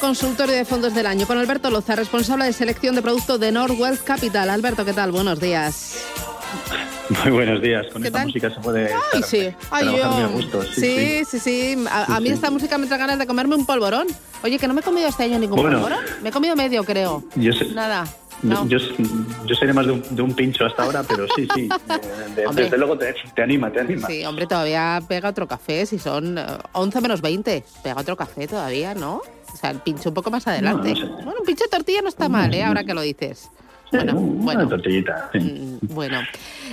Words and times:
Consultorio 0.00 0.54
de 0.54 0.64
fondos 0.64 0.94
del 0.94 1.06
año 1.06 1.26
con 1.26 1.38
Alberto 1.38 1.70
Loza, 1.70 1.96
responsable 1.96 2.44
de 2.44 2.52
selección 2.52 2.94
de 2.94 3.02
producto 3.02 3.38
de 3.38 3.50
Northwest 3.50 4.04
Capital. 4.04 4.50
Alberto, 4.50 4.84
¿qué 4.84 4.92
tal? 4.92 5.10
Buenos 5.10 5.40
días. 5.40 6.04
Muy 7.24 7.32
buenos 7.32 7.60
días. 7.62 7.86
Con 7.92 8.02
¿Qué 8.02 8.08
esta 8.08 8.18
tal? 8.20 8.26
música 8.28 8.50
se 8.54 8.60
puede 8.60 8.90
Ay, 9.14 9.22
sí. 9.26 9.48
Ay, 9.70 9.86
yo. 9.96 10.28
gusto. 10.30 10.62
Sí, 10.64 11.22
sí, 11.28 11.38
sí. 11.40 11.84
A, 11.90 12.16
a 12.16 12.20
mí 12.20 12.28
sí. 12.28 12.34
esta 12.34 12.50
música 12.50 12.78
me 12.78 12.86
trae 12.86 12.98
ganas 12.98 13.18
de 13.18 13.26
comerme 13.26 13.54
un 13.56 13.64
polvorón. 13.66 14.06
Oye, 14.44 14.58
que 14.58 14.68
no 14.68 14.74
me 14.74 14.80
he 14.80 14.84
comido 14.84 15.08
este 15.08 15.24
año 15.24 15.38
ningún 15.38 15.60
Bueno. 15.60 15.80
polvorón. 15.80 16.04
Me 16.22 16.28
he 16.28 16.32
comido 16.32 16.54
medio, 16.56 16.84
creo. 16.84 17.24
Yo 17.34 17.52
sé- 17.52 17.66
Nada. 17.74 18.04
No. 18.42 18.66
Yo, 18.68 18.78
yo 19.46 19.54
seré 19.54 19.72
más 19.72 19.86
de 19.86 19.92
un, 19.92 20.02
de 20.10 20.22
un 20.22 20.34
pincho 20.34 20.64
hasta 20.66 20.82
ahora, 20.84 21.02
pero 21.02 21.26
sí, 21.34 21.48
sí. 21.54 21.68
eh, 21.68 21.98
de- 22.36 22.46
Hombre. 22.46 22.64
desde 22.64 22.78
luego 22.78 22.96
te, 22.98 23.14
te 23.34 23.42
anima, 23.42 23.72
te 23.72 23.80
anima. 23.80 24.06
Sí, 24.06 24.24
hombre, 24.24 24.46
todavía 24.46 25.02
pega 25.08 25.28
otro 25.30 25.48
café, 25.48 25.86
si 25.86 25.98
son 25.98 26.36
eh, 26.38 26.44
11 26.72 27.00
menos 27.00 27.20
20. 27.22 27.64
Pega 27.82 28.00
otro 28.00 28.16
café 28.16 28.46
todavía, 28.46 28.94
¿no? 28.94 29.22
O 29.52 29.56
sea, 29.56 29.70
el 29.70 29.80
pincho 29.80 30.10
un 30.10 30.14
poco 30.14 30.30
más 30.30 30.46
adelante. 30.46 30.90
no 30.90 30.96
sé. 30.96 31.06
Bueno, 31.06 31.34
un 31.40 31.46
pincho 31.46 31.64
de 31.64 31.70
tortilla 31.70 32.02
no 32.02 32.08
está 32.08 32.28
mal, 32.28 32.52
¿eh? 32.52 32.62
Ahora 32.62 32.84
que 32.84 32.92
lo 32.94 33.00
dices. 33.00 33.50
Bueno, 33.92 34.18
una 34.18 34.42
bueno. 34.44 34.68
tortillita. 34.68 35.30
sí. 35.32 35.38
Mm, 35.38 35.94
Bueno, 35.94 36.18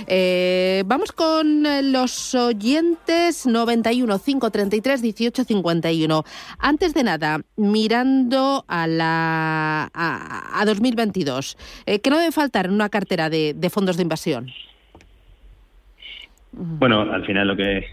Eh, 0.06 0.82
vamos 0.86 1.12
con 1.12 1.64
eh, 1.64 1.82
los 1.82 2.34
oyentes 2.34 3.46
91 3.46 4.18
533 4.18 5.00
18 5.00 5.44
51. 5.44 6.24
Antes 6.58 6.92
de 6.94 7.04
nada, 7.04 7.40
mirando 7.56 8.64
a 8.68 8.86
la 8.86 9.90
a, 9.94 10.60
a 10.60 10.64
2022, 10.66 11.56
eh, 11.86 12.00
¿qué 12.00 12.10
no 12.10 12.18
debe 12.18 12.32
faltar 12.32 12.66
en 12.66 12.72
una 12.72 12.88
cartera 12.88 13.30
de, 13.30 13.54
de 13.56 13.70
fondos 13.70 13.96
de 13.96 14.02
inversión? 14.02 14.50
Bueno, 16.52 17.00
al 17.02 17.24
final 17.26 17.48
lo 17.48 17.56
que 17.56 17.84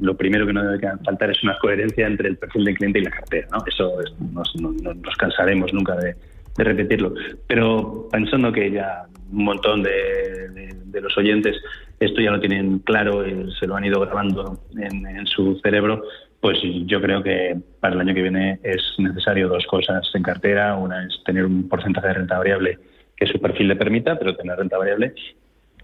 lo 0.00 0.16
primero 0.16 0.46
que 0.46 0.52
no 0.52 0.62
debe 0.62 0.78
faltar 1.04 1.30
es 1.30 1.42
una 1.42 1.58
coherencia 1.58 2.06
entre 2.06 2.28
el 2.28 2.36
perfil 2.38 2.64
del 2.64 2.76
cliente 2.76 2.98
y 3.00 3.02
la 3.02 3.10
cartera, 3.10 3.48
¿no? 3.50 3.58
Eso 3.66 4.00
es- 4.00 4.12
nos, 4.32 4.54
no- 4.56 4.72
no 4.72 4.94
nos 4.94 5.16
cansaremos 5.16 5.72
nunca 5.74 5.94
de, 5.96 6.14
de 6.56 6.64
repetirlo. 6.64 7.14
Pero 7.46 8.08
pensando 8.10 8.52
que 8.52 8.70
ya 8.70 9.04
un 9.32 9.44
montón 9.44 9.82
de, 9.82 10.48
de- 10.84 11.00
los 11.00 11.16
oyentes 11.18 11.54
esto 12.00 12.22
ya 12.22 12.30
lo 12.30 12.40
tienen 12.40 12.78
claro 12.78 13.26
y 13.26 13.52
se 13.60 13.66
lo 13.66 13.76
han 13.76 13.84
ido 13.84 14.00
grabando 14.00 14.58
en 14.78 15.26
su 15.26 15.58
cerebro, 15.62 16.02
pues 16.40 16.58
yo 16.86 17.02
creo 17.02 17.22
que 17.22 17.54
para 17.80 17.94
el 17.94 18.00
año 18.00 18.14
que 18.14 18.22
viene 18.22 18.58
es 18.62 18.82
necesario 18.98 19.48
dos 19.48 19.66
cosas 19.66 20.08
en 20.14 20.22
cartera. 20.22 20.74
Una 20.76 21.04
es 21.06 21.22
tener 21.24 21.44
un 21.44 21.68
porcentaje 21.68 22.08
de 22.08 22.14
renta 22.14 22.38
variable 22.38 22.78
que 23.14 23.26
su 23.26 23.38
perfil 23.38 23.68
le 23.68 23.76
permita, 23.76 24.18
pero 24.18 24.36
tener 24.36 24.56
renta 24.58 24.78
variable 24.78 25.14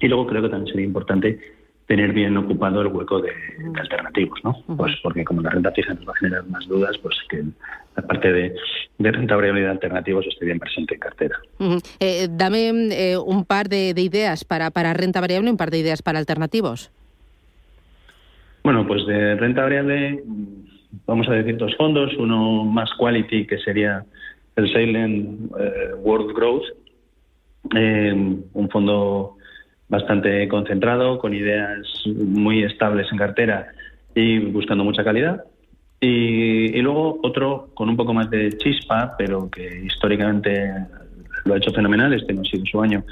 y 0.00 0.08
luego 0.08 0.26
creo 0.26 0.42
que 0.42 0.48
también 0.48 0.72
sería 0.72 0.86
importante 0.86 1.38
tener 1.92 2.14
bien 2.14 2.34
ocupado 2.38 2.80
el 2.80 2.86
hueco 2.86 3.20
de, 3.20 3.32
de 3.58 3.78
alternativos, 3.78 4.40
¿no? 4.42 4.56
Pues 4.78 4.94
porque 5.02 5.24
como 5.24 5.42
la 5.42 5.50
renta 5.50 5.72
fija 5.72 5.92
nos 5.92 6.08
va 6.08 6.12
a 6.12 6.16
generar 6.16 6.46
más 6.46 6.66
dudas, 6.66 6.96
pues 7.02 7.14
que 7.28 7.42
la 7.94 8.02
parte 8.06 8.32
de, 8.32 8.54
de 8.96 9.12
renta 9.12 9.36
variable 9.36 9.60
y 9.60 9.64
de 9.64 9.70
alternativos 9.72 10.26
esté 10.26 10.46
bien 10.46 10.58
presente 10.58 10.94
en 10.94 11.00
cartera. 11.00 11.36
Eh, 12.00 12.28
dame 12.30 12.70
eh, 12.92 13.18
un 13.18 13.44
par 13.44 13.68
de, 13.68 13.92
de 13.92 14.00
ideas 14.00 14.42
para, 14.42 14.70
para 14.70 14.94
renta 14.94 15.20
variable 15.20 15.48
y 15.48 15.50
un 15.50 15.58
par 15.58 15.70
de 15.70 15.80
ideas 15.80 16.00
para 16.00 16.18
alternativos. 16.18 16.90
Bueno, 18.64 18.86
pues 18.86 19.04
de 19.06 19.34
renta 19.36 19.60
variable 19.60 20.24
vamos 21.04 21.28
a 21.28 21.32
decir 21.32 21.58
dos 21.58 21.76
fondos, 21.76 22.10
uno 22.16 22.64
más 22.64 22.88
quality 22.98 23.46
que 23.46 23.58
sería 23.58 24.02
el 24.56 24.72
Salem 24.72 25.50
eh, 25.60 25.92
World 25.98 26.34
Growth, 26.34 26.64
un 28.54 28.70
fondo 28.70 29.36
bastante 29.92 30.48
concentrado, 30.48 31.18
con 31.18 31.34
ideas 31.34 31.86
muy 32.06 32.64
estables 32.64 33.06
en 33.12 33.18
cartera 33.18 33.68
y 34.14 34.38
buscando 34.38 34.84
mucha 34.84 35.04
calidad. 35.04 35.44
Y, 36.00 36.76
y 36.76 36.80
luego 36.80 37.20
otro 37.22 37.68
con 37.74 37.90
un 37.90 37.96
poco 37.96 38.14
más 38.14 38.30
de 38.30 38.50
chispa, 38.56 39.14
pero 39.18 39.50
que 39.50 39.82
históricamente 39.84 40.72
lo 41.44 41.52
ha 41.52 41.58
hecho 41.58 41.72
fenomenal, 41.72 42.14
este 42.14 42.32
no 42.32 42.40
ha 42.40 42.44
sido 42.44 42.64
su 42.64 42.80
año, 42.80 43.04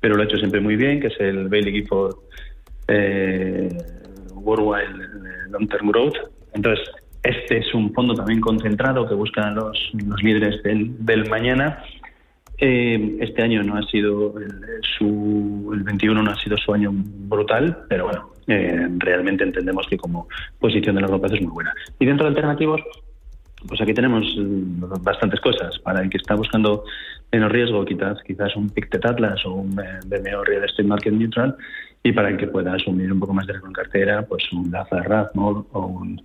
pero 0.00 0.16
lo 0.16 0.22
ha 0.22 0.24
hecho 0.24 0.36
siempre 0.36 0.60
muy 0.60 0.74
bien, 0.74 1.00
que 1.00 1.06
es 1.06 1.20
el 1.20 1.48
Bailey 1.48 1.72
Gifford 1.72 2.16
eh, 2.88 3.68
Worldwide 4.34 5.04
eh, 5.04 5.50
Long 5.50 5.68
Term 5.68 5.88
Growth. 5.92 6.16
Entonces, 6.54 6.84
este 7.22 7.58
es 7.58 7.72
un 7.72 7.92
fondo 7.92 8.14
también 8.14 8.40
concentrado 8.40 9.08
que 9.08 9.14
busca 9.14 9.48
los, 9.52 9.92
los 9.94 10.20
líderes 10.24 10.60
del, 10.64 10.92
del 11.06 11.30
mañana. 11.30 11.84
Eh, 12.58 13.18
este 13.20 13.42
año 13.42 13.62
no 13.62 13.76
ha 13.76 13.82
sido 13.82 14.38
el, 14.38 14.50
su, 14.98 15.70
el 15.74 15.82
21 15.82 16.22
no 16.22 16.30
ha 16.30 16.36
sido 16.36 16.56
su 16.56 16.72
año 16.72 16.90
brutal, 16.92 17.84
pero 17.88 18.06
bueno, 18.06 18.30
eh, 18.46 18.88
realmente 18.98 19.44
entendemos 19.44 19.86
que 19.88 19.98
como 19.98 20.28
posición 20.58 20.94
de 20.94 21.02
largo 21.02 21.20
plazo 21.20 21.34
es 21.34 21.42
muy 21.42 21.52
buena. 21.52 21.74
Y 21.98 22.06
dentro 22.06 22.24
de 22.24 22.30
alternativos, 22.30 22.80
pues 23.66 23.80
aquí 23.80 23.92
tenemos 23.92 24.24
mm, 24.36 25.02
bastantes 25.02 25.40
cosas. 25.40 25.78
Para 25.80 26.00
el 26.02 26.08
que 26.08 26.18
está 26.18 26.34
buscando 26.34 26.84
menos 27.32 27.52
riesgo, 27.52 27.84
quizás, 27.84 28.22
quizás 28.22 28.56
un 28.56 28.70
Pictet 28.70 29.04
Atlas 29.04 29.44
o 29.44 29.54
un 29.54 29.78
eh, 29.78 30.00
BMO 30.06 30.44
Real 30.44 30.64
Estate 30.64 30.84
Market 30.84 31.12
Neutral. 31.12 31.56
Y 32.02 32.12
para 32.12 32.28
el 32.28 32.36
que 32.36 32.46
pueda 32.46 32.74
asumir 32.74 33.12
un 33.12 33.18
poco 33.18 33.34
más 33.34 33.46
de 33.46 33.54
riesgo 33.54 33.68
en 33.68 33.72
cartera, 33.74 34.22
pues 34.22 34.50
un 34.52 34.70
Lazar 34.70 35.08
Rathmore 35.08 35.66
o 35.72 35.86
un 35.86 36.22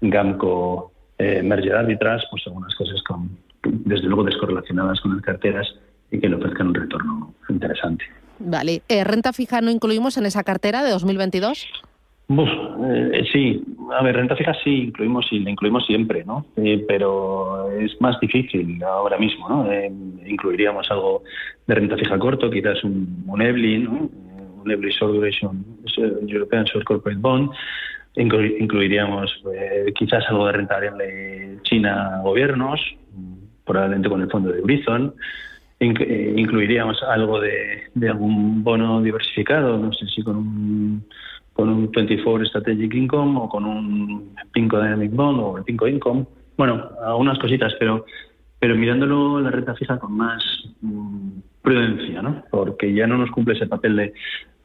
Gamco 0.00 0.92
eh, 1.18 1.42
Merger 1.42 1.76
Arbitras, 1.76 2.24
pues 2.30 2.42
algunas 2.46 2.74
cosas 2.74 3.00
con, 3.02 3.30
desde 3.62 4.06
luego 4.06 4.24
descorrelacionadas 4.24 5.00
con 5.00 5.14
las 5.14 5.22
carteras 5.22 5.66
y 6.10 6.18
que 6.18 6.28
le 6.28 6.36
ofrezcan 6.36 6.68
un 6.68 6.74
retorno 6.74 7.34
interesante. 7.48 8.04
Vale. 8.38 8.82
Eh, 8.88 9.04
¿Renta 9.04 9.32
fija 9.32 9.60
no 9.60 9.70
incluimos 9.70 10.16
en 10.16 10.26
esa 10.26 10.42
cartera 10.42 10.82
de 10.82 10.90
2022? 10.90 11.66
Uf, 12.28 12.48
eh, 12.84 13.24
sí, 13.32 13.62
a 13.92 14.02
ver, 14.04 14.14
renta 14.16 14.36
fija 14.36 14.54
sí 14.62 14.70
incluimos 14.84 15.26
y 15.32 15.40
la 15.40 15.50
incluimos 15.50 15.84
siempre, 15.86 16.24
¿no? 16.24 16.46
Eh, 16.56 16.84
pero 16.86 17.70
es 17.72 18.00
más 18.00 18.18
difícil 18.20 18.80
ahora 18.84 19.18
mismo, 19.18 19.48
¿no? 19.48 19.70
Eh, 19.70 19.90
incluiríamos 20.26 20.88
algo 20.90 21.24
de 21.66 21.74
renta 21.74 21.96
fija 21.96 22.18
corto, 22.20 22.48
quizás 22.48 22.82
un, 22.84 23.24
un 23.26 23.42
EBLI, 23.42 23.78
¿no? 23.80 24.08
Un 24.62 24.70
EBLI 24.70 24.90
Short 24.92 25.12
Duration 25.14 25.64
European 26.28 26.64
Short 26.64 26.84
Corporate 26.84 27.20
Bond. 27.20 27.50
Inclu- 28.16 28.56
incluiríamos 28.60 29.30
eh, 29.52 29.92
quizás 29.94 30.24
algo 30.28 30.46
de 30.46 30.52
renta 30.52 30.74
variable 30.74 31.58
China 31.62 32.20
gobiernos, 32.22 32.80
probablemente 33.64 34.08
con 34.08 34.22
el 34.22 34.30
fondo 34.30 34.52
de 34.52 34.62
Horizon. 34.62 35.14
Eh, 35.80 36.34
incluiríamos 36.36 37.02
algo 37.02 37.40
de, 37.40 37.84
de 37.94 38.08
algún 38.08 38.62
bono 38.62 39.00
diversificado, 39.00 39.78
no 39.78 39.92
sé 39.92 40.06
si 40.06 40.22
con 40.22 40.36
un 40.36 41.04
con 41.52 41.68
un 41.68 41.90
24 41.90 42.46
Strategic 42.46 42.94
Income 42.94 43.38
o 43.38 43.48
con 43.48 43.64
un 43.64 44.34
Pinco 44.52 44.80
Dynamic 44.80 45.12
Bond 45.12 45.40
o 45.40 45.58
el 45.58 45.64
Pinco 45.64 45.88
Income. 45.88 46.26
Bueno, 46.56 46.90
algunas 47.04 47.38
cositas, 47.38 47.74
pero 47.78 48.04
pero 48.58 48.76
mirándolo 48.76 49.40
la 49.40 49.50
renta 49.50 49.74
fija 49.74 49.98
con 49.98 50.12
más 50.12 50.44
mm, 50.82 51.30
prudencia, 51.62 52.22
¿no? 52.22 52.44
Porque 52.50 52.92
ya 52.92 53.06
no 53.06 53.16
nos 53.16 53.30
cumple 53.30 53.54
ese 53.54 53.66
papel 53.66 53.96
de 53.96 54.12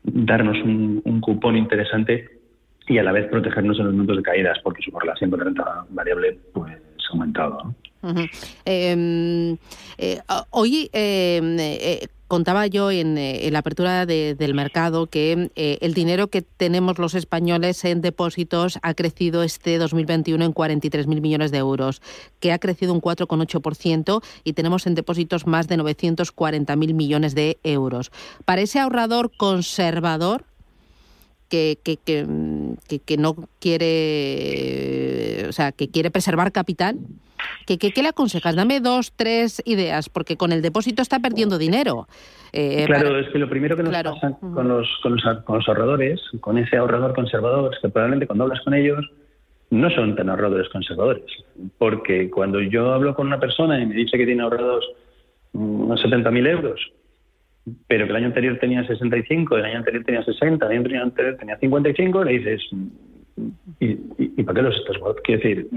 darnos 0.04 0.58
un, 0.64 1.02
un 1.04 1.22
cupón 1.22 1.56
interesante 1.56 2.30
y 2.88 2.98
a 2.98 3.04
la 3.04 3.14
vez 3.14 3.28
protegernos 3.30 3.80
en 3.80 3.86
los 3.86 3.94
momentos 3.94 4.18
de 4.18 4.24
caídas, 4.24 4.60
porque 4.64 4.84
su 4.84 4.92
correlación 4.92 5.30
con 5.30 5.40
la 5.40 5.46
renta 5.46 5.86
variable 5.90 6.38
pues 6.54 6.74
ha 6.74 7.14
aumentado, 7.14 7.58
¿no? 7.64 7.76
Ujú. 8.06 8.22
Eh, 8.66 9.58
eh, 9.98 10.20
hoy 10.52 10.90
eh, 10.94 11.42
eh, 11.60 12.08
contaba 12.28 12.68
yo 12.68 12.92
en, 12.92 13.18
eh, 13.18 13.50
la 13.52 13.60
apertura 13.60 14.06
de- 14.06 14.36
del 14.36 14.54
mercado 14.54 15.08
que 15.08 15.50
el 15.56 15.94
dinero 15.94 16.28
que 16.28 16.42
tenemos 16.42 16.98
los 17.00 17.14
españoles 17.16 17.84
en 17.86 18.02
depósitos 18.02 18.80
ha 18.82 18.94
crecido 18.94 19.44
este 19.44 19.78
2021 19.78 20.44
en 20.46 20.54
43.000 20.54 21.22
millones 21.22 21.52
de 21.52 21.58
euros, 21.60 22.02
que 22.40 22.52
ha 22.52 22.60
crecido 22.60 22.94
un 22.94 23.02
4,8% 23.02 24.22
y 24.44 24.54
tenemos 24.54 24.86
en 24.88 24.96
depósitos 24.96 25.46
más 25.48 25.68
de 25.68 25.78
940.000 25.78 26.94
millones 26.94 27.36
de 27.36 27.58
euros. 27.64 28.12
Para 28.46 28.62
ese 28.62 28.80
ahorrador 28.80 29.32
conservador, 29.38 30.46
que, 31.50 31.78
que, 31.84 31.98
que, 31.98 32.26
que, 33.00 33.18
no 33.18 33.36
quiere, 33.60 35.46
o 35.48 35.52
sea, 35.52 35.72
que 35.72 35.90
quiere 35.90 36.12
preservar 36.12 36.52
capital, 36.52 36.98
¿qué, 37.66 37.78
qué, 37.78 38.02
le 38.02 38.10
aconsejas? 38.10 38.56
Dame 38.56 38.80
dos, 38.80 39.14
tres 39.16 39.62
ideas, 39.66 40.10
porque 40.10 40.38
con 40.38 40.52
el 40.52 40.62
depósito 40.62 41.02
está 41.02 41.20
perdiendo 41.20 41.58
dinero. 41.58 42.08
Eh, 42.54 42.86
claro, 42.86 43.20
es 43.20 43.30
que 43.30 43.40
lo 43.40 43.50
primero 43.50 43.76
que 43.76 43.84
nos 43.84 43.94
pasa 43.94 44.38
con 44.40 44.68
los, 44.68 44.88
con, 45.04 45.16
los, 45.16 45.24
con 45.44 45.58
los 45.58 45.68
ahorradores, 45.68 46.22
con 46.42 46.58
ese 46.58 46.78
ahorrador 46.78 47.14
conservador, 47.14 47.74
es 47.74 47.80
que 47.82 47.90
probablemente 47.90 48.28
cuando 48.28 48.46
hablas 48.46 48.62
con 48.62 48.74
ellos 48.74 49.06
no 49.70 49.90
son 49.90 50.16
tan 50.16 50.30
ahorradores 50.30 50.70
conservadores. 50.70 51.26
Porque 51.78 52.30
cuando 52.30 52.62
yo 52.62 52.94
hablo 52.94 53.16
con 53.16 53.28
una 53.28 53.40
persona 53.40 53.80
y 53.80 53.86
me 53.86 53.96
dice 53.96 54.18
que 54.18 54.26
tiene 54.26 54.44
ahorrados 54.44 54.86
unos 55.54 56.04
70.000 56.04 56.48
euros, 56.48 56.80
pero 57.88 58.06
que 58.06 58.12
el 58.12 58.16
año 58.18 58.28
anterior 58.28 58.58
tenía 58.60 58.86
65, 58.86 59.58
el 59.58 59.66
año 59.66 59.78
anterior 59.78 60.04
tenía 60.04 60.24
60, 60.24 60.66
el 60.66 60.72
año 60.72 61.04
anterior 61.04 61.36
tenía 61.38 61.58
55, 61.58 62.24
le 62.24 62.32
dices, 62.32 62.62
¿y, 63.80 63.98
y, 64.18 64.44
para 64.44 64.56
qué 64.56 64.62
los 64.62 64.76
estás 64.78 64.98
Quiero 65.24 65.42
decir, 65.42 65.68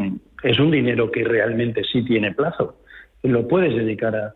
es 0.42 0.58
un 0.58 0.70
dinero 0.70 1.10
que 1.10 1.24
realmente 1.24 1.82
sí 1.90 2.04
tiene 2.04 2.32
plazo. 2.32 2.76
Lo 3.22 3.48
puedes 3.48 3.74
dedicar 3.74 4.14
a, 4.14 4.34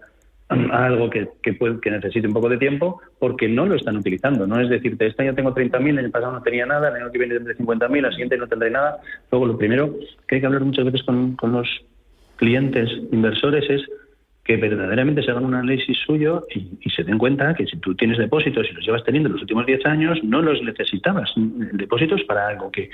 a 0.49 0.87
algo 0.87 1.10
que, 1.10 1.28
que, 1.43 1.52
puede, 1.54 1.81
que, 1.81 1.90
necesite 1.90 2.26
un 2.26 2.34
poco 2.34 2.49
de 2.49 2.58
tiempo 2.58 3.00
porque 3.19 3.49
no 3.49 3.66
lo 3.66 3.75
están 3.75 3.96
utilizando. 3.96 4.46
No 4.46 4.60
es 4.60 4.69
decirte, 4.69 5.06
este 5.06 5.22
año 5.22 5.34
tengo 5.34 5.54
30.000, 5.54 5.90
el 5.90 5.99
año 5.99 6.10
pasado 6.10 6.32
no 6.32 6.43
tenía 6.43 6.66
nada, 6.66 6.88
el 6.88 6.96
año 6.96 7.12
que 7.12 7.19
viene 7.19 7.34
tendré 7.34 7.56
50.000, 7.56 8.06
al 8.06 8.12
siguiente 8.12 8.37
no 8.37 8.49
tendré 8.49 8.70
nada. 8.70 8.99
Luego, 9.31 9.46
lo 9.46 9.58
primero 9.58 9.94
que 10.26 10.37
hay 10.37 10.40
que 10.40 10.46
hablar 10.46 10.64
muchas 10.64 10.84
veces 10.84 11.02
con, 11.02 11.37
con 11.37 11.52
los 11.52 11.69
clientes 12.37 12.88
inversores 13.12 13.69
es 13.70 13.82
que 14.44 14.56
verdaderamente 14.56 15.23
se 15.23 15.31
hagan 15.31 15.44
un 15.44 15.55
análisis 15.55 15.97
suyo 15.99 16.44
y, 16.55 16.91
se 16.91 17.05
den 17.05 17.19
cuenta 17.19 17.55
que 17.55 17.67
si 17.67 17.77
tú 17.79 17.94
tienes 17.94 18.19
depósitos 18.19 18.69
y 18.69 18.75
los 18.75 18.85
llevas 18.85 19.05
teniendo 19.05 19.29
los 19.29 19.41
últimos 19.41 19.67
10 19.67 19.87
años, 19.87 20.19
no 20.25 20.43
los 20.43 20.62
necesitabas. 20.62 21.33
Depósitos 21.37 22.23
para 22.25 22.49
algo 22.49 22.71
que, 22.71 22.91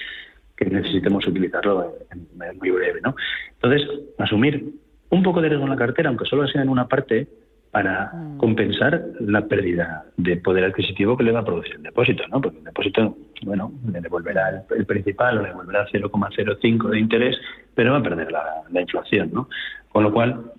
que 0.56 0.66
necesitemos 0.66 1.26
utilizarlo 1.26 1.94
en, 2.10 2.26
en 2.42 2.58
muy 2.58 2.70
breve. 2.70 3.00
¿no? 3.02 3.14
Entonces, 3.54 3.88
asumir 4.18 4.72
un 5.10 5.22
poco 5.22 5.40
de 5.40 5.48
riesgo 5.48 5.64
en 5.64 5.70
la 5.70 5.76
cartera, 5.76 6.10
aunque 6.10 6.26
solo 6.26 6.46
sea 6.46 6.62
en 6.62 6.68
una 6.68 6.86
parte, 6.86 7.28
para 7.70 8.10
mm. 8.12 8.38
compensar 8.38 9.04
la 9.20 9.46
pérdida 9.46 10.04
de 10.16 10.36
poder 10.36 10.64
adquisitivo 10.64 11.16
que 11.16 11.24
le 11.24 11.32
va 11.32 11.40
a 11.40 11.44
producir 11.44 11.74
el 11.76 11.82
depósito, 11.82 12.26
¿no? 12.28 12.40
Porque 12.40 12.58
el 12.58 12.64
depósito, 12.64 13.16
bueno, 13.42 13.72
le 13.92 14.00
devolverá 14.00 14.64
el, 14.70 14.86
principal 14.86 15.38
o 15.38 15.42
le 15.42 15.48
devolverá 15.48 15.86
0,05 15.88 16.90
de 16.90 16.98
interés, 16.98 17.36
pero 17.74 17.92
va 17.92 17.98
a 17.98 18.02
perder 18.02 18.32
la, 18.32 18.80
inflación, 18.80 19.30
¿no? 19.32 19.48
Con 19.90 20.04
lo 20.04 20.12
cual, 20.12 20.34
mm, 20.34 20.50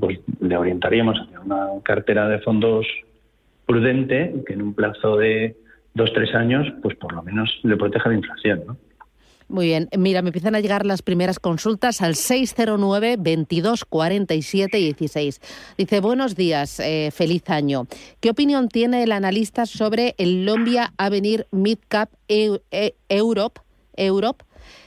pues 0.00 0.20
le 0.40 0.56
orientaríamos 0.56 1.18
hacia 1.18 1.40
una 1.40 1.66
cartera 1.82 2.28
de 2.28 2.38
fondos 2.40 2.86
prudente 3.66 4.34
que 4.46 4.54
en 4.54 4.62
un 4.62 4.74
plazo 4.74 5.16
de 5.16 5.56
dos, 5.94 6.12
tres 6.14 6.34
años, 6.34 6.66
pues 6.82 6.96
por 6.96 7.12
lo 7.12 7.22
menos 7.22 7.50
le 7.64 7.76
proteja 7.76 8.08
de 8.08 8.16
inflación, 8.16 8.62
¿no? 8.66 8.76
Muy 9.48 9.64
bien. 9.64 9.88
Mira, 9.96 10.20
me 10.20 10.28
empiezan 10.28 10.54
a 10.54 10.60
llegar 10.60 10.84
las 10.84 11.00
primeras 11.00 11.38
consultas 11.38 12.02
al 12.02 12.16
609 12.16 13.16
22 13.18 13.86
47 13.86 14.76
16. 14.76 15.40
Dice, 15.78 16.00
buenos 16.00 16.36
días, 16.36 16.78
eh, 16.80 17.10
feliz 17.12 17.48
año. 17.48 17.86
¿Qué 18.20 18.28
opinión 18.28 18.68
tiene 18.68 19.02
el 19.02 19.12
analista 19.12 19.64
sobre 19.64 20.14
el 20.18 20.44
Lombia 20.44 20.92
Avenir 20.98 21.46
Mid 21.50 21.78
Cap 21.88 22.10
e, 22.28 22.60
Europe? 23.08 23.62
Europe, 23.96 24.44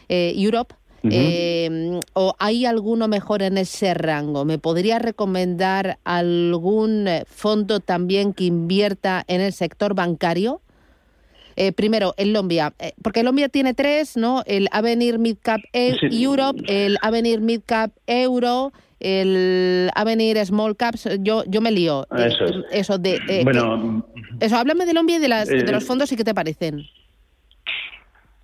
eh, 0.09 0.33
Europe 0.35 0.75
em, 1.03 1.99
¿O 2.13 2.35
hay 2.39 2.65
alguno 2.65 3.07
mejor 3.07 3.41
en 3.41 3.57
ese 3.57 3.93
rango? 3.93 4.45
¿Me 4.45 4.57
podría 4.57 4.99
recomendar 4.99 5.97
algún 6.03 7.07
fondo 7.27 7.79
también 7.79 8.33
que 8.33 8.45
invierta 8.45 9.23
en 9.27 9.41
el 9.41 9.53
sector 9.53 9.95
bancario? 9.95 10.61
Eh, 11.55 11.71
primero, 11.71 12.13
el 12.17 12.33
Lombia, 12.33 12.73
eh, 12.79 12.93
porque 13.01 13.21
el 13.21 13.25
Lombia 13.25 13.49
tiene 13.49 13.73
tres, 13.73 14.17
¿no? 14.17 14.43
El 14.45 14.67
Avenir 14.71 15.19
Midcap 15.19 15.61
e 15.73 15.97
Europe, 16.09 16.61
el 16.67 16.97
Avenir 17.01 17.41
Midcap 17.41 17.91
Euro, 18.07 18.71
el 18.99 19.89
Avenir 19.95 20.43
Small 20.45 20.75
Caps, 20.77 21.09
yo 21.19 21.43
yo 21.47 21.61
me 21.61 21.71
lío. 21.71 22.07
Eso 22.15 22.45
es. 22.45 22.55
Eso 22.71 22.97
de 22.97 23.41
bueno, 23.43 24.05
eso, 24.39 24.57
háblame 24.57 24.85
de 24.85 24.93
Lombia 24.93 25.17
y 25.17 25.19
de, 25.19 25.27
las, 25.27 25.47
de 25.47 25.71
los 25.71 25.83
fondos 25.83 26.11
y 26.11 26.15
qué 26.15 26.23
te 26.23 26.33
parecen. 26.33 26.85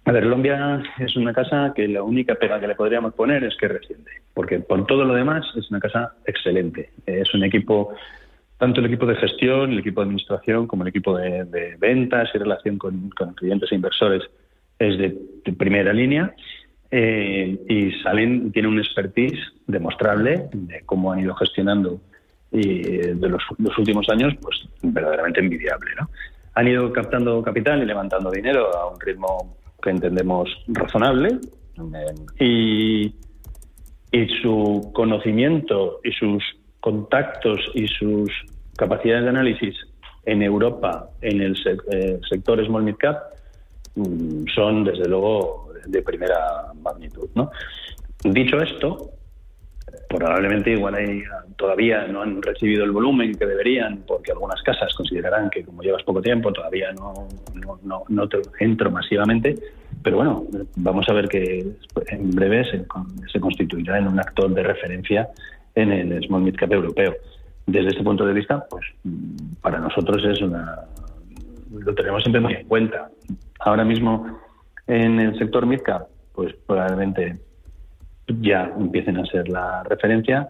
A 0.08 0.14
ver, 0.14 0.26
Lombia 0.26 0.82
es 1.00 1.18
una 1.18 1.34
casa 1.34 1.74
que 1.76 1.86
la 1.86 2.02
única 2.02 2.36
pega 2.36 2.62
que 2.62 2.68
le 2.68 2.76
podríamos 2.76 3.14
poner 3.14 3.44
es 3.44 3.58
que 3.58 3.66
es 3.66 3.74
porque 4.34 4.62
por 4.62 4.88
todo 4.88 5.04
lo 5.04 5.14
demás 5.14 5.46
es 5.58 5.70
una 5.70 5.82
casa 5.82 6.14
excelente. 6.26 6.92
Es 7.06 7.34
un 7.34 7.44
equipo 7.44 7.94
tanto 8.58 8.80
el 8.80 8.86
equipo 8.86 9.06
de 9.06 9.18
gestión, 9.18 9.74
el 9.74 9.80
equipo 9.80 10.00
de 10.00 10.06
administración, 10.06 10.66
como 10.66 10.84
el 10.84 10.90
equipo 10.90 11.18
de, 11.18 11.76
ventas 11.78 12.30
y 12.34 12.38
relación 12.38 12.78
con, 12.78 13.12
clientes 13.36 13.70
e 13.70 13.76
inversores 13.76 14.24
es 14.80 14.98
de, 14.98 15.54
primera 15.58 15.92
línea. 15.92 16.34
Eh, 16.90 17.60
y 17.68 17.92
salen, 18.02 18.54
tiene 18.54 18.70
un 18.70 18.80
expertise 18.80 19.38
demostrable 19.66 20.48
de 20.54 20.84
cómo 20.86 21.12
han 21.12 21.20
ido 21.20 21.36
gestionando 21.36 22.00
y 22.50 22.82
de 22.82 23.28
los, 23.28 23.44
últimos 23.78 24.08
años, 24.08 24.34
pues 24.42 24.70
verdaderamente 24.84 25.42
envidiable. 25.42 25.92
¿no? 26.00 26.10
Han 26.54 26.70
ido 26.70 26.94
captando 26.94 27.44
capital 27.44 27.84
y 27.84 27.86
levantando 27.86 28.32
dinero 28.32 28.74
a 28.74 28.90
un 28.90 29.02
ritmo 29.02 29.58
que 29.82 29.90
entendemos 29.90 30.50
razonable 30.68 31.40
y, 32.40 33.14
y 34.12 34.28
su 34.42 34.92
conocimiento 34.94 36.00
y 36.04 36.12
sus 36.12 36.44
contactos 36.80 37.60
y 37.74 37.88
sus 37.88 38.32
capacidades 38.78 39.24
de 39.24 39.30
análisis 39.30 39.76
en 40.26 40.42
Europa, 40.42 41.10
en 41.22 41.42
el 41.42 41.56
eh, 41.92 42.20
sector 42.30 42.64
Small 42.66 42.84
Mid 42.84 42.96
Cap, 42.96 43.18
mm, 43.96 44.46
son 44.54 44.84
desde 44.84 45.08
luego 45.08 45.70
de 45.86 46.02
primera 46.02 46.72
magnitud. 46.82 47.30
¿no? 47.34 47.50
Dicho 48.24 48.58
esto, 48.58 49.12
probablemente 50.08 50.72
igual 50.72 50.96
hay, 50.96 51.24
todavía 51.56 52.08
no 52.08 52.22
han 52.22 52.42
recibido 52.42 52.84
el 52.84 52.92
volumen 52.92 53.36
que 53.36 53.46
deberían, 53.46 54.04
porque 54.08 54.32
algunas 54.32 54.62
casas 54.62 54.94
considerarán 54.96 55.50
que 55.50 55.64
como 55.64 55.82
llevas 55.82 56.04
poco 56.04 56.22
tiempo 56.22 56.52
todavía 56.52 56.92
no, 56.94 57.28
no, 57.84 58.04
no, 58.08 58.30
te 58.30 58.40
entro 58.60 58.90
masivamente, 58.92 59.56
pero 60.04 60.18
bueno, 60.18 60.46
vamos 60.78 61.08
a 61.10 61.14
ver 61.14 61.28
que 61.28 61.66
en 62.08 62.32
breve 62.32 62.64
se, 62.66 62.86
se 63.32 63.40
constituirá 63.40 63.98
en 63.98 64.08
un 64.08 64.20
actor 64.20 64.54
de 64.54 64.64
referencia 64.64 65.28
en 65.76 65.92
el 65.92 66.24
Small 66.24 66.42
Mid 66.42 66.56
Cap 66.56 66.72
europeo. 66.72 67.14
Desde 67.66 67.90
este 67.90 68.04
punto 68.04 68.26
de 68.26 68.34
vista, 68.34 68.66
pues 68.70 68.86
para 69.62 69.80
nosotros 69.80 70.24
es 70.26 70.42
una 70.42 70.86
lo 71.70 71.94
tenemos 71.94 72.24
siempre 72.24 72.42
muy 72.42 72.54
en 72.54 72.68
cuenta. 72.68 73.10
Ahora 73.60 73.84
mismo 73.84 74.40
en 74.88 75.20
el 75.20 75.38
sector 75.38 75.66
Mid 75.66 75.82
Cap, 75.82 76.08
pues 76.34 76.54
probablemente 76.66 77.38
ya 78.28 78.72
empiecen 78.78 79.18
a 79.18 79.26
ser 79.26 79.48
la 79.50 79.84
referencia 79.84 80.50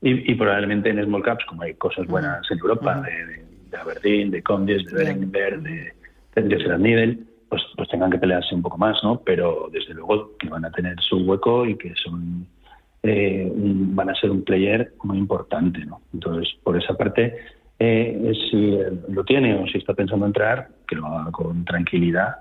y, 0.00 0.34
probablemente 0.34 0.90
en 0.90 1.02
Small 1.04 1.22
Caps, 1.22 1.44
como 1.46 1.62
hay 1.62 1.74
cosas 1.74 2.06
buenas 2.06 2.48
en 2.50 2.58
Europa, 2.58 3.02
de, 3.02 3.76
Aberdeen, 3.76 4.30
de 4.30 4.42
Condis, 4.42 4.84
de 4.86 4.94
Berenberg, 4.94 5.62
de, 5.62 5.92
de 6.34 6.78
Nivel, 6.78 7.26
pues, 7.48 7.62
pues 7.76 7.88
tengan 7.88 8.10
que 8.10 8.18
pelearse 8.18 8.54
un 8.54 8.62
poco 8.62 8.78
más, 8.78 9.02
¿no? 9.02 9.20
Pero 9.24 9.68
desde 9.72 9.94
luego 9.94 10.36
que 10.38 10.48
van 10.48 10.64
a 10.64 10.70
tener 10.70 11.00
su 11.00 11.18
hueco 11.18 11.66
y 11.66 11.76
que 11.76 11.94
son 11.96 12.46
eh, 13.08 13.52
van 13.54 14.10
a 14.10 14.14
ser 14.16 14.30
un 14.30 14.42
player 14.42 14.92
muy 15.04 15.18
importante. 15.18 15.84
¿no? 15.84 16.00
Entonces, 16.12 16.52
por 16.64 16.76
esa 16.76 16.96
parte, 16.96 17.36
eh, 17.78 18.32
si 18.50 18.78
lo 19.12 19.24
tiene 19.24 19.54
o 19.54 19.66
si 19.68 19.78
está 19.78 19.94
pensando 19.94 20.26
entrar, 20.26 20.68
que 20.88 20.96
lo 20.96 21.06
haga 21.06 21.30
con 21.30 21.64
tranquilidad, 21.64 22.36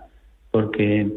porque, 0.50 1.08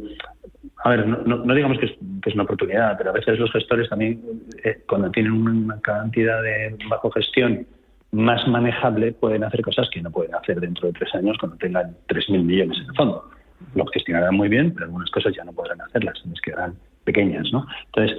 a 0.85 0.91
ver, 0.91 1.07
no, 1.07 1.55
digamos 1.55 1.79
que 1.79 1.87
es, 1.87 2.35
una 2.35 2.45
oportunidad, 2.45 2.97
pero 2.97 3.11
a 3.11 3.13
veces 3.13 3.39
los 3.39 3.51
gestores 3.51 3.89
también, 3.89 4.23
eh, 4.63 4.83
cuando 4.89 5.11
tienen 5.11 5.33
una 5.33 5.81
cantidad 5.81 6.43
de 6.43 6.77
bajo 6.89 7.11
gestión 7.11 7.67
más 8.13 8.47
manejable, 8.47 9.13
pueden 9.13 9.45
hacer 9.45 9.63
cosas 9.63 9.89
que 9.91 10.01
no 10.01 10.11
pueden 10.11 10.35
hacer 10.35 10.61
dentro 10.61 10.87
de 10.87 10.95
tres 10.95 11.15
años 11.15 11.37
cuando 11.39 11.57
tengan 11.59 11.97
3.000 12.09 12.43
millones 12.45 12.79
en 12.79 12.87
el 12.87 12.95
fondo. 12.95 13.31
Lo 13.75 13.87
gestionarán 13.87 14.35
muy 14.35 14.49
bien, 14.49 14.73
pero 14.73 14.87
algunas 14.87 15.11
cosas 15.11 15.35
ya 15.35 15.45
no 15.45 15.53
podrán 15.53 15.81
hacerlas, 15.81 16.23
les 16.27 16.41
quedarán 16.41 16.75
pequeñas, 17.05 17.51
¿no? 17.53 17.67
Entonces, 17.87 18.17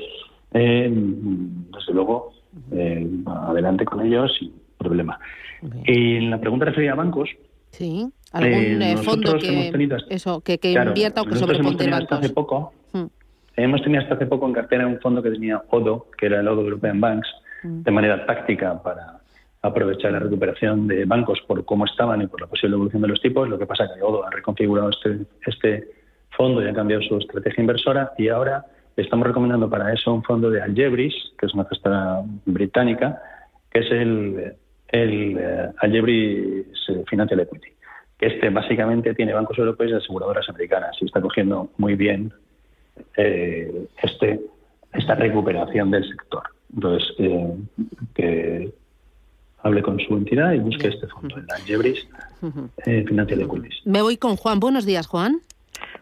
eh, 0.54 0.90
desde 0.92 1.94
luego, 1.94 2.34
eh, 2.72 3.08
adelante 3.26 3.86
con 3.86 4.06
ellos 4.06 4.36
sin 4.38 4.54
problema. 4.78 5.20
Y 5.86 6.20
la 6.22 6.40
pregunta 6.40 6.66
referida 6.66 6.94
a 6.94 6.96
bancos. 6.96 7.30
Sí, 7.72 8.12
algún 8.32 8.82
eh, 8.82 8.98
fondo 8.98 9.38
que, 9.38 9.72
eso, 10.10 10.42
que, 10.42 10.60
invierta 10.64 11.22
o 11.22 11.26
que 11.26 11.36
sobreponte 11.36 11.90
bancos. 11.90 12.20
hace 12.20 12.30
poco, 12.30 12.74
hmm. 12.94 13.06
Hemos 13.56 13.82
tenido 13.82 14.02
hasta 14.02 14.16
hace 14.16 14.26
poco 14.26 14.48
en 14.48 14.54
cartera 14.54 14.88
un 14.88 15.00
fondo 15.00 15.22
que 15.22 15.32
tenía 15.32 15.62
ODO, 15.70 16.08
que 16.18 16.28
era 16.28 16.40
el 16.40 16.48
ODO 16.48 16.62
European 16.62 17.02
Banks, 17.02 17.28
hmm. 17.64 17.84
de 17.84 17.92
manera 17.92 18.26
táctica 18.26 18.82
para 18.82 19.20
aprovechar 19.62 20.14
la 20.14 20.20
recuperación 20.20 20.88
de 20.88 21.06
bancos 21.06 21.40
por 21.46 21.66
cómo 21.66 21.86
estaban 21.86 22.22
y 22.22 22.28
por 22.28 22.40
la 22.40 22.48
posible 22.48 22.76
evolución 22.76 23.02
de 23.02 23.10
los 23.10 23.22
tipos. 23.22 23.50
Lo 23.50 23.60
que 23.60 23.66
pasa 23.66 23.86
es 23.86 23.92
que 23.96 24.02
ODO 24.02 24.26
ha 24.26 24.30
reconfigurado 24.30 24.90
este, 24.90 25.20
este 25.46 25.88
fondo 26.30 26.64
y 26.64 26.70
ha 26.70 26.74
cambiado 26.74 27.02
su 27.04 27.18
estrategia 27.18 27.62
inversora 27.62 28.14
y 28.18 28.30
ahora 28.30 28.66
Estamos 29.00 29.28
recomendando 29.28 29.70
para 29.70 29.94
eso 29.94 30.14
un 30.14 30.24
fondo 30.24 30.50
de 30.50 30.62
Algebris, 30.62 31.14
que 31.40 31.46
es 31.46 31.54
una 31.54 31.64
gestora 31.66 32.22
británica, 32.46 33.22
que 33.72 33.80
es 33.80 33.92
el, 33.92 34.54
el 34.90 35.38
uh, 35.38 35.74
Algebris 35.78 36.66
Financial 37.10 37.40
Equity. 37.40 37.70
Este 38.20 38.50
básicamente 38.50 39.14
tiene 39.14 39.34
bancos 39.34 39.58
europeos 39.58 39.92
y 39.92 39.96
aseguradoras 39.96 40.48
americanas 40.50 40.96
y 41.02 41.06
está 41.06 41.22
cogiendo 41.22 41.70
muy 41.78 41.96
bien 41.96 42.34
eh, 43.16 43.88
este 44.04 44.40
esta 44.94 45.16
recuperación 45.16 45.92
del 45.92 46.08
sector. 46.08 46.44
Entonces, 46.74 47.14
eh, 47.20 47.56
que 48.16 48.74
hable 49.62 49.82
con 49.82 50.00
su 50.00 50.16
entidad 50.16 50.54
y 50.54 50.60
busque 50.60 50.88
este 50.88 51.08
fondo, 51.08 51.38
en 51.38 51.46
Algebris 51.52 52.08
eh, 52.86 53.04
Financial 53.08 53.42
Equities. 53.42 53.82
Me 53.86 54.02
voy 54.02 54.18
con 54.18 54.36
Juan. 54.36 54.60
Buenos 54.60 54.86
días, 54.86 55.08
Juan. 55.08 55.42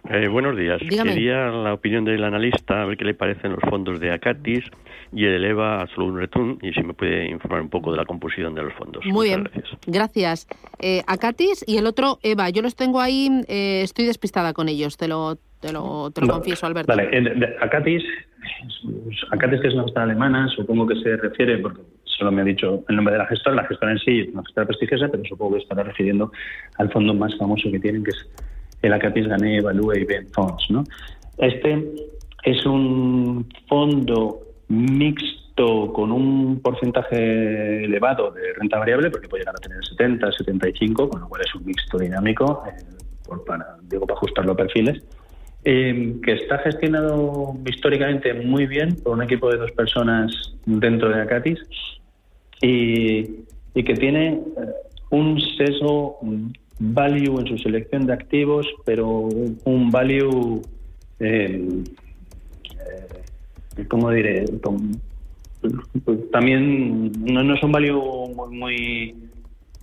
Eh, 0.10 0.28
buenos 0.28 0.56
días. 0.56 0.80
Quería 0.80 1.48
la 1.50 1.74
opinión 1.74 2.06
del 2.06 2.24
analista, 2.24 2.82
a 2.82 2.86
ver 2.86 2.98
qué 2.98 3.06
le 3.06 3.14
parecen 3.14 3.52
los 3.52 3.62
fondos 3.70 4.00
de 4.00 4.12
Acatis 4.12 4.64
y 5.12 5.26
el 5.26 5.36
Eleva 5.36 5.82
Absolute 5.82 6.20
Return 6.20 6.60
y 6.62 6.74
si 6.74 6.82
me 6.84 6.94
puede 6.94 7.30
informar 7.30 7.62
un 7.62 7.70
poco 7.70 7.92
de 7.92 7.98
la 7.98 8.06
composición 8.06 8.56
de 8.56 8.64
los 8.64 8.74
fondos. 8.74 9.06
Muy 9.06 9.28
bien, 9.28 9.50
gracias. 9.86 10.48
Eh, 10.80 11.02
Acatis 11.08 11.64
y 11.68 11.78
el 11.78 11.88
otro 11.88 12.20
Eva. 12.24 12.50
Yo 12.50 12.62
los 12.62 12.76
tengo 12.76 13.00
ahí, 13.00 13.30
eh, 13.48 13.82
estoy 13.84 14.06
despistada 14.06 14.54
con 14.54 14.70
ellos, 14.70 14.98
te 14.98 15.08
lo, 15.08 15.38
te 15.60 15.72
lo, 15.72 16.12
te 16.12 16.22
lo 16.22 16.28
confieso, 16.28 16.66
Alberto. 16.66 16.94
Vale, 16.94 17.58
Acatis, 17.62 18.04
Acatis 19.32 19.62
que 19.62 19.68
es 19.68 19.74
una 19.74 19.84
gestora 19.84 20.06
alemana, 20.06 20.48
supongo 20.50 20.88
que 20.88 20.96
se 20.96 21.18
refiere, 21.18 21.58
porque 21.60 21.82
solo 22.04 22.32
me 22.32 22.42
ha 22.42 22.46
dicho 22.46 22.84
el 22.90 22.96
nombre 22.96 23.14
de 23.14 23.20
la 23.20 23.28
gestora, 23.28 23.56
la 23.56 23.66
gestora 23.66 23.92
en 23.92 24.00
sí 24.00 24.22
es 24.22 24.30
una 24.30 24.44
gestora 24.44 24.68
prestigiosa, 24.68 25.08
pero 25.10 25.24
supongo 25.26 25.56
que 25.56 25.62
estará 25.62 25.84
refiriendo 25.84 26.32
al 26.78 26.92
fondo 26.92 27.14
más 27.14 27.36
famoso 27.38 27.72
que 27.72 27.80
tienen, 27.80 28.04
que 28.04 28.12
es 28.12 28.30
el 28.82 28.94
Acatis 28.94 29.28
Gané 29.28 29.58
Evalúe 29.58 29.94
y 29.96 30.06
Ben 30.06 30.28
Funds. 30.34 30.70
¿no? 30.70 30.84
Este 31.38 31.86
es 32.44 32.66
un 32.66 33.48
fondo 33.68 34.47
mixto 34.70 35.92
con 35.94 36.12
un 36.12 36.60
porcentaje 36.62 37.86
elevado 37.86 38.32
de 38.32 38.54
renta 38.54 38.78
variable, 38.78 39.10
porque 39.10 39.28
puede 39.28 39.42
llegar 39.42 39.56
a 39.56 39.62
tener 39.62 39.84
70, 39.84 40.32
75, 40.32 41.10
con 41.10 41.22
lo 41.22 41.28
cual 41.28 41.42
es 41.46 41.56
un 41.56 41.66
mixto 41.66 41.98
dinámico, 41.98 42.64
eh, 42.68 42.84
para, 43.46 43.78
digo, 43.82 44.06
para 44.06 44.18
ajustarlo 44.18 44.54
a 44.54 44.56
perfiles, 44.56 45.04
eh, 45.64 46.16
que 46.24 46.34
está 46.34 46.60
gestionado 46.60 47.58
históricamente 47.66 48.34
muy 48.34 48.68
bien 48.68 48.96
por 49.04 49.14
un 49.14 49.24
equipo 49.24 49.50
de 49.50 49.58
dos 49.58 49.72
personas 49.72 50.32
dentro 50.66 51.10
de 51.10 51.22
Acatis 51.22 51.60
y, 52.62 53.46
que 53.74 53.94
tiene 53.94 54.28
eh, 54.30 54.40
un 55.10 55.40
sesgo 55.58 56.20
value 56.80 57.40
en 57.40 57.48
su 57.48 57.58
selección 57.58 58.06
de 58.06 58.14
activos, 58.14 58.66
pero 58.86 59.28
un 59.66 59.92
value, 59.92 60.62
eh, 61.20 61.84
eh 62.64 63.08
¿cómo 63.86 64.12
diré? 64.12 64.46
también 66.32 67.12
no, 67.24 67.54
es 67.54 67.64
un 67.64 67.72
value 67.72 68.02
muy, 68.52 69.16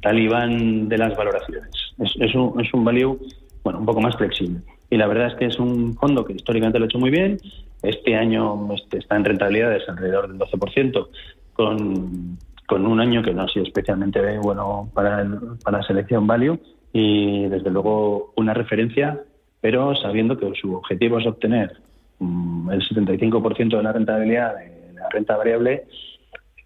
talibán 0.00 0.88
de 0.88 0.98
las 0.98 1.16
valoraciones. 1.16 1.70
Es, 1.98 2.34
un, 2.34 2.60
es 2.60 2.72
un 2.72 2.84
value 2.84 3.18
bueno, 3.62 3.80
un 3.80 3.86
poco 3.86 4.00
más 4.00 4.16
flexible. 4.16 4.60
Y 4.90 4.96
la 4.96 5.06
verdad 5.06 5.28
es 5.28 5.34
que 5.34 5.46
es 5.46 5.58
un 5.58 5.94
fondo 5.96 6.24
que 6.24 6.34
históricamente 6.34 6.78
lo 6.78 6.84
ha 6.84 6.86
hecho 6.86 6.98
muy 6.98 7.10
bien. 7.10 7.38
Este 7.82 8.14
año 8.14 8.72
este, 8.74 8.98
está 8.98 9.16
en 9.16 9.24
rentabilidades 9.24 9.88
alrededor 9.88 10.28
del 10.28 10.38
12%, 10.38 11.08
con, 11.54 12.38
con 12.66 12.86
un 12.86 13.00
año 13.00 13.22
que 13.22 13.32
no 13.32 13.42
ha 13.42 13.48
sido 13.48 13.64
especialmente 13.64 14.20
bueno 14.38 14.90
para, 14.94 15.26
para 15.64 15.78
la 15.78 15.84
selección 15.84 16.26
value 16.26 16.58
y 16.92 17.46
desde 17.46 17.70
luego 17.70 18.32
una 18.36 18.54
referencia, 18.54 19.20
pero 19.60 19.96
sabiendo 19.96 20.38
que 20.38 20.52
su 20.60 20.74
objetivo 20.74 21.18
es 21.18 21.26
obtener 21.26 21.76
el 22.20 22.88
75% 22.88 23.76
de 23.76 23.82
la 23.82 23.92
rentabilidad 23.92 24.56
de 24.56 24.92
la 24.94 25.08
renta 25.08 25.36
variable 25.36 25.84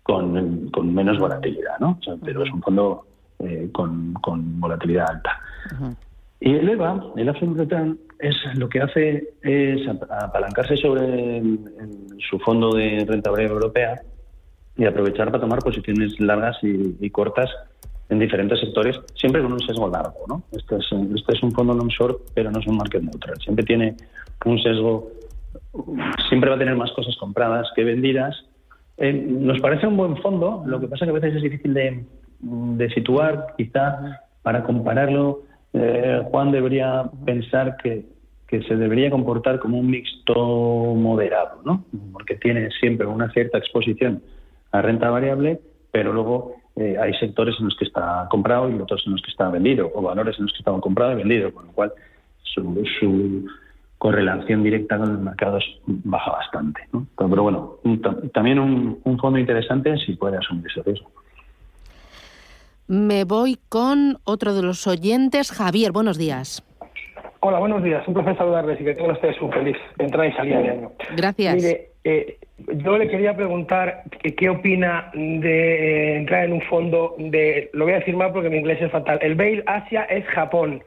con, 0.03 0.95
menos 0.95 1.19
volatilidad, 1.19 1.79
¿no? 1.81 1.99
pero 2.25 2.43
es 2.43 2.51
un 2.51 2.63
fondo 2.63 3.07
eh, 3.41 3.69
con, 3.73 4.15
volatilidad 4.61 5.11
alta. 5.11 5.41
Y 6.41 6.55
el 6.55 6.69
EVA, 6.69 7.13
el 7.17 7.29
Absolute 7.29 7.63
Return, 7.63 7.99
es, 8.19 8.37
lo 8.55 8.69
que 8.69 8.81
hace 8.81 9.35
es 9.43 9.87
apalancarse 9.89 10.77
sobre 10.77 11.43
su 12.29 12.39
fondo 12.39 12.75
de 12.75 13.05
renta 13.07 13.31
variable 13.31 13.55
europea 13.55 14.01
y 14.77 14.87
aprovechar 14.87 15.27
para 15.31 15.41
tomar 15.41 15.59
posiciones 15.59 16.19
largas 16.21 16.57
y 16.63 17.11
cortas 17.11 17.51
en 18.11 18.19
diferentes 18.19 18.59
sectores, 18.61 18.99
siempre 19.15 19.43
con 19.43 19.53
un 19.53 19.61
sesgo 19.61 19.89
largo. 19.89 20.25
¿no? 20.29 20.43
Este, 20.53 20.77
es, 20.77 20.87
este 21.15 21.37
es 21.37 21.43
un 21.43 21.53
fondo 21.53 21.75
long 21.75 21.89
short, 21.89 22.21
pero 22.35 22.51
no 22.51 22.59
es 22.59 22.67
un 22.67 22.77
market 22.77 23.03
neutral. 23.03 23.37
Siempre 23.41 23.65
tiene 23.65 23.97
un 24.45 24.59
sesgo, 24.59 25.11
siempre 26.29 26.51
va 26.51 26.57
a 26.57 26.59
tener 26.59 26.77
más 26.77 26.93
cosas 26.93 27.17
compradas 27.17 27.69
que 27.75 27.85
vendidas. 27.85 28.37
Eh, 28.97 29.13
nos 29.13 29.61
parece 29.61 29.87
un 29.87 29.97
buen 29.97 30.17
fondo, 30.19 30.65
lo 30.67 30.81
que 30.81 30.89
pasa 30.89 31.05
que 31.05 31.11
a 31.11 31.15
veces 31.15 31.37
es 31.37 31.43
difícil 31.43 31.75
de, 31.75 32.05
de 32.41 32.91
situar, 32.91 33.55
quizá 33.57 34.21
para 34.43 34.63
compararlo. 34.65 35.43
Eh, 35.73 36.23
Juan 36.31 36.51
debería 36.51 37.05
pensar 37.25 37.77
que, 37.77 38.07
que 38.49 38.63
se 38.63 38.77
debería 38.77 39.11
comportar 39.11 39.59
como 39.59 39.79
un 39.79 39.91
mixto 39.91 40.35
moderado, 40.95 41.61
¿no? 41.65 41.85
porque 42.13 42.37
tiene 42.37 42.71
siempre 42.81 43.07
una 43.07 43.31
cierta 43.31 43.59
exposición 43.59 44.23
a 44.73 44.83
renta 44.83 45.11
variable, 45.11 45.61
pero 45.93 46.13
luego 46.13 46.55
eh, 46.77 46.97
hay 46.99 47.13
sectores 47.15 47.57
en 47.59 47.67
los 47.67 47.77
que 47.77 47.85
está 47.85 48.27
comprado 48.31 48.71
y 48.71 48.81
otros 48.81 49.03
en 49.07 49.13
los 49.13 49.23
que 49.23 49.31
está 49.31 49.51
vendido, 49.51 49.91
o 49.95 50.01
valores 50.01 50.39
en 50.39 50.45
los 50.45 50.53
que 50.53 50.59
estaba 50.59 50.81
comprado 50.81 51.13
y 51.13 51.17
vendido, 51.17 51.53
con 51.53 51.67
lo 51.67 51.73
cual 51.73 51.93
su, 52.43 53.47
correlación 53.99 54.63
directa 54.63 54.97
con 54.97 55.11
el 55.11 55.19
mercado 55.19 55.59
baja 55.87 56.31
bastante. 56.31 56.81
Pero, 57.17 57.43
bueno, 57.43 57.77
también 58.33 58.59
un, 58.59 59.19
fondo 59.19 59.39
interesante 59.39 59.97
si 59.99 60.15
puede 60.15 60.39
asumir 60.39 60.67
ese 60.67 60.83
riesgo. 60.83 61.11
Me 62.87 63.25
voy 63.25 63.59
con 63.69 64.19
otro 64.25 64.55
de 64.55 64.63
los 64.63 64.87
oyentes, 64.87 65.51
Javier. 65.51 65.93
Buenos 65.93 66.17
días. 66.17 66.65
Hola, 67.41 67.59
buenos 67.59 67.83
días. 67.83 68.07
Un 68.09 68.15
placer 68.15 68.37
saludarles 68.37 68.81
y 68.81 68.85
que 68.85 68.95
tengan 68.95 69.13
ustedes 69.13 69.41
un 69.41 69.53
feliz 69.53 69.77
entrada 69.99 70.27
y 70.27 70.33
salida 70.33 70.61
de 70.61 70.71
año. 70.71 70.93
Gracias. 71.17 71.55
Mire, 71.55 71.91
eh, 72.05 72.39
yo 72.59 72.97
le 72.97 73.09
quería 73.09 73.37
preguntar 73.37 74.05
qué 74.37 74.49
opina 74.49 75.11
de 75.13 76.15
eh, 76.15 76.17
entrar 76.17 76.45
en 76.45 76.55
un 76.55 76.63
fondo 76.63 77.15
de, 77.19 77.71
lo 77.75 77.85
voy 77.85 77.95
a 77.95 77.99
decir 77.99 78.17
mal 78.17 78.33
porque 78.33 78.51
mi 78.51 78.57
inglés 78.57 78.81
es 78.81 78.91
fatal, 78.91 79.19
el 79.23 79.35
Bail 79.35 79.63
Asia 79.67 80.05
es 80.05 80.25
Japón. 80.27 80.83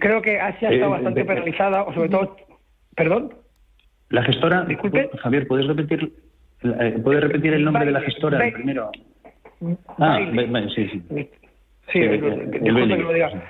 Creo 0.00 0.22
que 0.22 0.40
Asia 0.40 0.70
está 0.70 0.88
bastante 0.88 1.24
penalizada, 1.24 1.82
o 1.82 1.92
sobre 1.92 2.08
todo, 2.08 2.36
perdón. 2.94 3.34
La 4.10 4.22
gestora, 4.22 4.64
disculpe, 4.64 5.10
Javier, 5.18 5.46
¿puedes 5.46 5.66
repetir, 5.66 6.12
eh, 6.62 6.98
¿puedes 7.02 7.22
repetir 7.22 7.54
el 7.54 7.64
nombre 7.64 7.86
de 7.86 7.92
la 7.92 8.00
gestora 8.00 8.38
primero? 8.52 8.90
Ah, 9.98 10.20
sí, 10.74 10.88
sí. 10.88 11.02
Sí, 11.92 12.00
disculpe 12.00 12.50
que 12.50 12.70
lo 12.70 13.12
diga. 13.12 13.42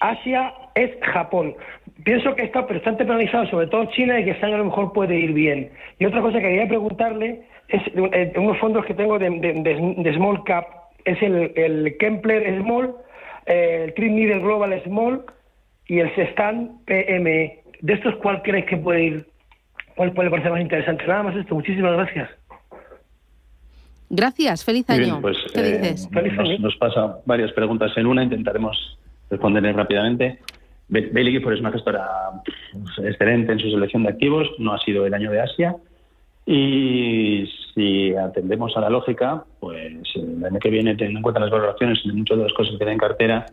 Asia 0.00 0.54
es 0.74 0.90
Japón. 1.02 1.54
Pienso 2.04 2.34
que 2.34 2.44
está 2.44 2.62
bastante 2.62 3.04
penalizado, 3.04 3.46
sobre 3.46 3.66
todo 3.66 3.84
China, 3.90 4.18
y 4.18 4.24
que 4.24 4.30
este 4.30 4.46
año 4.46 4.54
a 4.54 4.58
lo 4.58 4.64
mejor 4.66 4.92
puede 4.92 5.18
ir 5.18 5.32
bien. 5.32 5.70
Y 5.98 6.06
otra 6.06 6.22
cosa 6.22 6.38
que 6.38 6.44
quería 6.44 6.66
preguntarle 6.66 7.42
es 7.68 7.82
de, 7.94 8.32
unos 8.36 8.58
fondos 8.58 8.86
que 8.86 8.94
tengo 8.94 9.18
de, 9.18 10.12
Small 10.16 10.42
Cap, 10.44 10.66
es 11.04 11.22
el, 11.22 11.52
el 11.54 11.96
Kempler 11.98 12.60
Small, 12.62 12.94
eh, 13.46 13.84
el 13.84 13.94
Trip 13.94 14.10
Middle 14.10 14.40
Global 14.40 14.82
Small 14.84 15.24
y 15.90 15.98
el 15.98 16.14
Sestan 16.14 16.78
PME. 16.86 17.64
¿De 17.80 17.92
estos 17.94 18.14
cuál 18.22 18.42
crees 18.42 18.64
que 18.66 18.76
puede 18.76 19.04
ir? 19.06 19.26
¿Cuál 19.96 20.12
puede 20.12 20.30
parecer 20.30 20.52
más 20.52 20.60
interesante? 20.60 21.04
Nada 21.04 21.24
más 21.24 21.36
esto. 21.36 21.56
Muchísimas 21.56 21.94
gracias. 21.94 22.30
Gracias, 24.08 24.64
feliz 24.64 24.88
año. 24.88 25.20
pues, 25.20 25.36
¿Qué 25.52 25.60
eh, 25.60 25.78
dices? 25.78 26.08
Nos, 26.12 26.60
nos 26.60 26.76
pasa 26.76 27.18
varias 27.26 27.50
preguntas 27.54 27.90
en 27.96 28.06
una, 28.06 28.22
intentaremos 28.22 28.98
responderle 29.30 29.72
rápidamente. 29.72 30.38
Bailey 30.88 31.32
Gifford 31.32 31.54
es 31.54 31.60
una 31.60 31.72
gestora 31.72 32.06
excelente 33.02 33.52
en 33.52 33.58
su 33.58 33.70
selección 33.70 34.04
de 34.04 34.10
activos, 34.10 34.48
no 34.58 34.72
ha 34.72 34.78
sido 34.78 35.06
el 35.06 35.14
año 35.14 35.32
de 35.32 35.40
Asia. 35.40 35.74
Y 36.46 37.48
si 37.74 38.14
atendemos 38.14 38.76
a 38.76 38.80
la 38.80 38.90
lógica, 38.90 39.42
pues 39.58 40.02
el 40.14 40.44
año 40.44 40.58
que 40.60 40.70
viene, 40.70 40.94
teniendo 40.94 41.18
en 41.18 41.22
cuenta 41.22 41.40
las 41.40 41.50
valoraciones 41.50 41.98
de 42.04 42.12
muchas 42.12 42.38
de 42.38 42.44
las 42.44 42.52
cosas 42.52 42.76
que 42.78 42.84
da 42.84 42.92
en 42.92 42.98
cartera, 42.98 43.46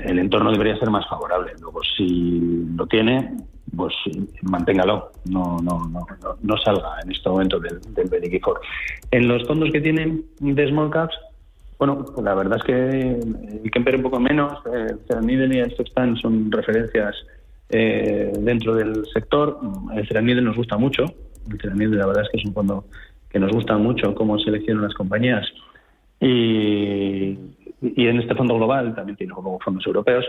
el 0.00 0.18
entorno 0.18 0.50
debería 0.52 0.78
ser 0.78 0.90
más 0.90 1.06
favorable. 1.08 1.52
Luego, 1.60 1.80
si 1.96 2.66
lo 2.76 2.86
tiene, 2.86 3.36
pues 3.76 3.94
manténgalo, 4.42 5.10
no, 5.30 5.58
no, 5.62 5.78
no, 5.88 6.06
no, 6.40 6.56
salga 6.58 6.96
en 7.02 7.12
este 7.12 7.28
momento 7.28 7.58
del, 7.58 7.80
del 7.94 8.08
Bailey 8.08 8.40
En 9.10 9.28
los 9.28 9.46
fondos 9.46 9.70
que 9.70 9.80
tienen 9.80 10.24
de 10.40 10.68
small 10.68 10.90
caps, 10.90 11.14
bueno, 11.78 12.04
pues 12.04 12.24
la 12.24 12.34
verdad 12.34 12.58
es 12.58 12.64
que 12.64 13.20
el 13.62 13.70
Kemper 13.70 13.96
un 13.96 14.02
poco 14.02 14.18
menos, 14.18 14.52
el 14.66 14.98
Ceraniden 15.06 15.52
y 15.52 15.58
el 15.58 15.74
son 16.20 16.50
referencias 16.50 17.14
eh, 17.70 18.32
dentro 18.40 18.74
del 18.74 19.06
sector. 19.12 19.60
El 19.94 20.44
nos 20.44 20.56
gusta 20.56 20.76
mucho. 20.76 21.04
El 21.48 21.96
la 21.96 22.06
verdad 22.06 22.24
es 22.24 22.30
que 22.30 22.38
es 22.38 22.44
un 22.44 22.52
fondo 22.52 22.84
que 23.30 23.38
nos 23.38 23.52
gusta 23.52 23.76
mucho 23.76 24.14
cómo 24.14 24.38
seleccionan 24.38 24.82
las 24.84 24.94
compañías. 24.94 25.46
Y, 26.20 27.38
en 27.80 28.20
este 28.20 28.34
fondo 28.34 28.56
global 28.56 28.94
también 28.94 29.16
tiene 29.16 29.32
como 29.32 29.58
fondos 29.60 29.86
europeos. 29.86 30.24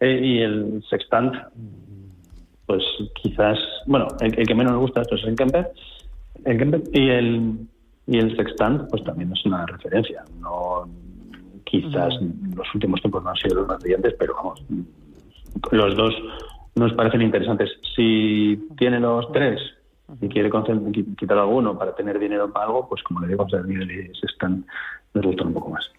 Eh, 0.00 0.20
y 0.22 0.38
el 0.40 0.82
Sextant, 0.88 1.34
pues 2.66 2.82
quizás, 3.22 3.58
bueno, 3.86 4.08
el, 4.20 4.46
que 4.46 4.54
menos 4.54 4.72
nos 4.72 4.80
gusta 4.80 5.02
esto 5.02 5.16
es 5.16 5.24
el 5.24 5.36
Kemper. 5.36 5.70
El 6.44 6.82
y 6.92 7.08
el 7.10 7.58
y 8.06 8.18
el 8.18 8.36
sextant, 8.36 8.88
pues 8.90 9.02
también 9.04 9.32
es 9.32 9.44
una 9.46 9.64
referencia. 9.66 10.24
No, 10.40 10.88
quizás 11.64 12.14
los 12.54 12.74
últimos 12.74 13.00
tiempos 13.00 13.22
no 13.22 13.30
han 13.30 13.36
sido 13.36 13.56
los 13.56 13.68
más 13.68 13.78
brillantes, 13.82 14.14
pero 14.18 14.34
vamos, 14.34 14.62
los 15.70 15.96
dos 15.96 16.14
nos 16.74 16.92
parecen 16.92 17.22
interesantes. 17.22 17.70
Si 17.94 18.68
tiene 18.76 19.00
los 19.00 19.30
tres 19.32 19.60
y 20.20 20.28
quiere 20.28 20.50
quitar 21.16 21.38
alguno 21.38 21.78
para 21.78 21.94
tener 21.94 22.18
dinero 22.18 22.52
para 22.52 22.66
algo, 22.66 22.88
pues 22.88 23.02
como 23.02 23.20
le 23.20 23.28
digo, 23.28 23.46
se 23.48 24.26
están, 24.26 24.66
nos 25.14 25.24
gustan 25.24 25.48
un 25.48 25.54
poco 25.54 25.70
más. 25.70 25.90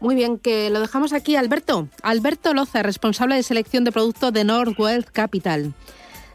Muy 0.00 0.14
bien, 0.14 0.38
que 0.38 0.70
lo 0.70 0.80
dejamos 0.80 1.12
aquí. 1.12 1.36
Alberto, 1.36 1.88
Alberto 2.02 2.54
Loza, 2.54 2.82
responsable 2.82 3.34
de 3.34 3.42
selección 3.42 3.84
de 3.84 3.92
producto 3.92 4.30
de 4.30 4.44
Northwest 4.44 5.08
Capital. 5.10 5.74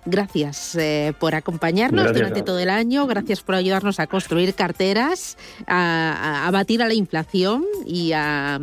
Gracias 0.05 0.75
eh, 0.75 1.13
por 1.17 1.33
acompañarnos 1.33 2.13
durante 2.13 2.41
todo 2.41 2.59
el 2.59 2.69
año, 2.69 3.07
gracias 3.07 3.41
por 3.41 3.55
ayudarnos 3.55 4.01
a 4.01 4.07
construir 4.07 4.53
carteras, 4.53 5.37
a, 5.65 6.49
batir 6.51 6.83
a 6.83 6.87
la 6.87 6.93
inflación 6.93 7.63
y 7.85 8.11
a, 8.11 8.59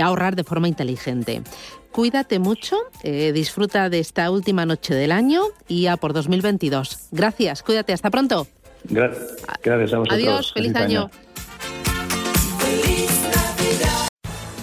ahorrar 0.00 0.36
de 0.36 0.44
forma 0.44 0.68
inteligente. 0.68 1.42
Cuídate 1.90 2.38
mucho, 2.38 2.76
eh, 3.02 3.32
disfruta 3.32 3.88
de 3.90 3.98
esta 3.98 4.30
última 4.30 4.66
noche 4.66 4.94
del 4.94 5.10
año 5.10 5.42
y 5.66 5.86
a 5.86 5.96
por 5.96 6.12
2022. 6.12 7.08
Gracias, 7.10 7.64
cuídate, 7.64 7.92
hasta 7.92 8.10
pronto. 8.10 8.46
Gracias, 8.84 9.36
gracias 9.64 9.92
a 9.94 9.98
vosotros. 9.98 10.12
Adiós, 10.12 10.52
feliz, 10.52 10.76
año. 10.76 11.10